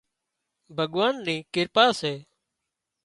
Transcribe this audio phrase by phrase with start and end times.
[0.77, 2.13] ڀڳوانَ نِي ڪرپا سي